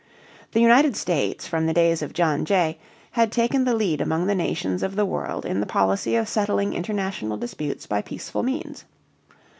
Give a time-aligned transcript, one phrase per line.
[0.53, 2.79] The United States from the days of John Jay
[3.11, 6.73] had taken the lead among the nations of the world in the policy of settling
[6.73, 8.85] international disputes by peaceful means.